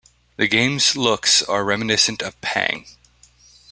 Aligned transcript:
The 0.37 0.47
game's 0.47 0.97
looks 0.97 1.43
are 1.43 1.63
reminiscent 1.63 2.23
of 2.23 2.41
"Pang". 2.41 2.87